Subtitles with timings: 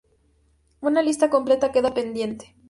[0.79, 2.55] Una lista completa queda pendiente.